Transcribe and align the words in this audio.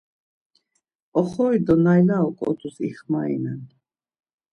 Oxori 1.19 1.59
do 1.65 1.75
nayla 1.83 2.15
oǩodus 2.27 2.77
ixmarinen. 2.89 3.61